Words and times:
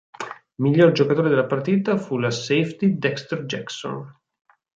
Miglior 0.55 0.93
giocatore 0.93 1.29
della 1.29 1.45
partita 1.45 1.95
fu 1.95 2.17
la 2.17 2.31
safety 2.31 2.97
Dexter 2.97 3.43
Jackson. 3.45 4.11